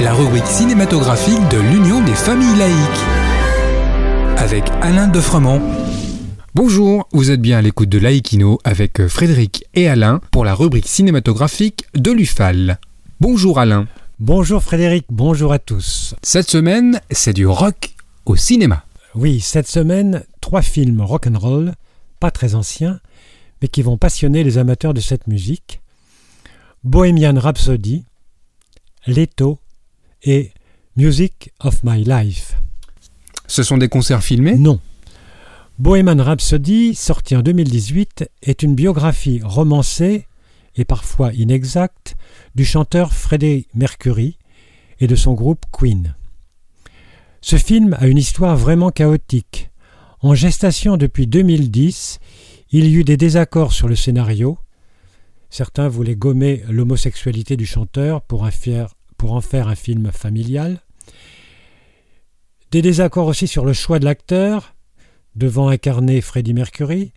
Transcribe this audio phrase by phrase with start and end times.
[0.00, 3.04] La rubrique cinématographique de l'Union des familles laïques.
[4.38, 5.60] Avec Alain Defremont.
[6.54, 10.88] Bonjour, vous êtes bien à l'écoute de Laïkino avec Frédéric et Alain pour la rubrique
[10.88, 12.78] cinématographique de l'UFAL.
[13.20, 13.86] Bonjour Alain.
[14.20, 16.14] Bonjour Frédéric, bonjour à tous.
[16.22, 17.94] Cette semaine, c'est du rock
[18.24, 18.84] au cinéma.
[19.14, 21.74] Oui, cette semaine, trois films rock'n'roll,
[22.20, 23.00] pas très anciens,
[23.60, 25.82] mais qui vont passionner les amateurs de cette musique.
[26.84, 28.04] Bohemian Rhapsody,
[29.06, 29.58] Leto
[30.22, 30.50] et
[30.96, 32.56] Music of My Life.
[33.46, 34.56] Ce sont des concerts filmés?
[34.56, 34.80] Non.
[35.78, 40.26] Bohemian Rhapsody, sorti en 2018, est une biographie romancée
[40.74, 42.16] et parfois inexacte
[42.54, 44.38] du chanteur Freddie Mercury
[44.98, 46.14] et de son groupe Queen.
[47.40, 49.70] Ce film a une histoire vraiment chaotique.
[50.20, 52.18] En gestation depuis 2010,
[52.72, 54.58] il y eut des désaccords sur le scénario.
[55.50, 60.80] Certains voulaient gommer l'homosexualité du chanteur pour en, faire, un film familial.
[62.70, 64.74] Des désaccords aussi sur le choix de l'acteur,
[65.34, 67.12] devant incarner Freddie Mercury,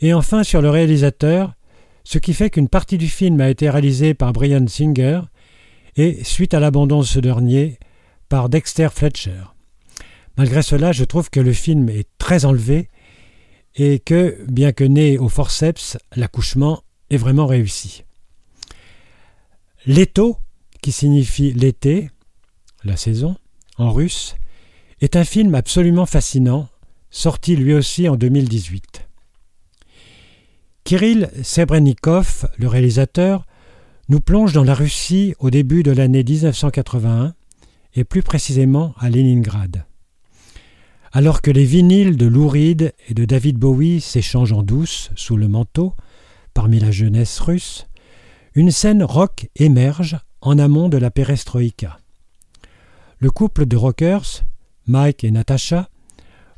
[0.00, 1.54] et enfin sur le réalisateur,
[2.04, 5.20] ce qui fait qu'une partie du film a été réalisée par Brian Singer
[5.96, 7.78] et, suite à l'abandon de ce dernier,
[8.28, 9.42] par Dexter Fletcher.
[10.38, 12.88] Malgré cela, je trouve que le film est très enlevé
[13.74, 16.82] et que, bien que né au forceps, l'accouchement
[17.12, 18.04] est vraiment réussi.
[19.86, 20.38] L'étau,
[20.80, 22.10] qui signifie l'été,
[22.84, 23.36] la saison,
[23.76, 24.34] en russe,
[25.00, 26.68] est un film absolument fascinant,
[27.10, 29.08] sorti lui aussi en 2018.
[30.84, 33.46] Kirill Sebrennikov, le réalisateur,
[34.08, 37.34] nous plonge dans la Russie au début de l'année 1981
[37.94, 39.84] et plus précisément à Leningrad.
[41.12, 45.36] Alors que les vinyles de Lou Reed et de David Bowie s'échangent en douce sous
[45.36, 45.94] le manteau
[46.54, 47.86] parmi la jeunesse russe,
[48.54, 51.98] une scène rock émerge en amont de la perestroïka.
[53.18, 54.42] Le couple de rockers,
[54.86, 55.88] Mike et Natasha,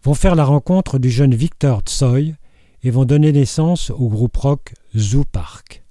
[0.03, 2.35] vont faire la rencontre du jeune Victor Tsoy
[2.83, 5.85] et vont donner naissance au groupe rock Zoo Park.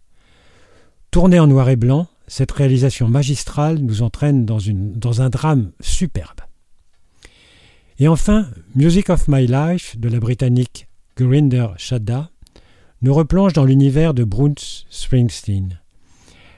[1.12, 6.42] Tournée en noir et blanc, cette réalisation magistrale nous entraîne dans, un drame superbe.
[8.00, 12.32] Et enfin, Music of My Life de la britannique Gurinder Shadda
[13.04, 15.80] nous replonge dans l'univers de Bruce Springsteen.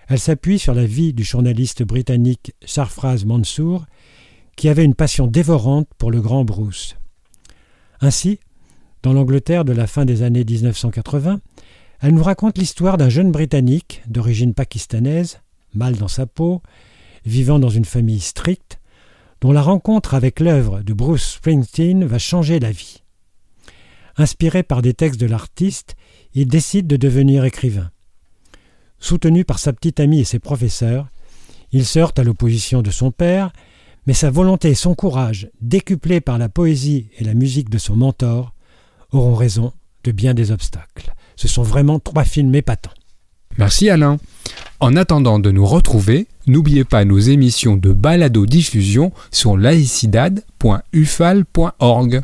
[0.07, 3.85] Elle s'appuie sur la vie du journaliste britannique Sarfraz Mansour,
[4.55, 6.97] qui avait une passion dévorante pour le grand Bruce.
[7.99, 8.39] Ainsi,
[9.01, 11.41] dans l'Angleterre de la fin des années 1980,
[12.01, 15.39] elle nous raconte l'histoire d'un jeune Britannique d'origine pakistanaise,
[15.73, 16.61] mal dans sa peau,
[17.25, 18.79] vivant dans une famille stricte,
[19.41, 23.01] dont la rencontre avec l'œuvre de Bruce Springsteen va changer la vie.
[24.17, 25.95] Inspiré par des textes de l'artiste,
[26.33, 27.91] il décide de devenir écrivain.
[28.99, 31.09] Soutenu par sa petite amie et ses professeurs,
[31.71, 33.51] il se heurte à l'opposition de son père,
[34.07, 37.95] mais sa volonté et son courage, décuplés par la poésie et la musique de son
[37.95, 38.53] mentor,
[39.11, 41.13] auront raison de bien des obstacles.
[41.35, 42.91] Ce sont vraiment trois films épatants.
[43.57, 44.17] Merci Alain.
[44.79, 52.21] En attendant de nous retrouver, n'oubliez pas nos émissions de balado-diffusion sur laicidad.ufal.org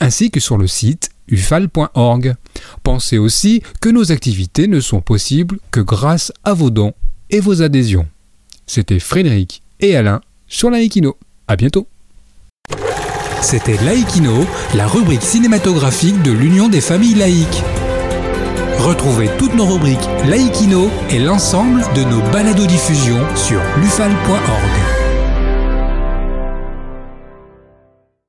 [0.00, 2.34] ainsi que sur le site ufal.org.
[2.82, 6.94] Pensez aussi que nos activités ne sont possibles que grâce à vos dons
[7.30, 8.06] et vos adhésions.
[8.66, 11.16] C'était Frédéric et Alain sur Laïkino.
[11.46, 11.88] À bientôt.
[13.40, 17.62] C'était Laïkino, la rubrique cinématographique de l'Union des familles laïques.
[18.78, 24.97] Retrouvez toutes nos rubriques Laïkino et l'ensemble de nos balados diffusions sur lufal.org.